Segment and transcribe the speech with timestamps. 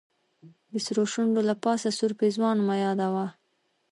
[0.71, 3.27] د سرو شونډو له پاسه سور پېزوان مه یادوه.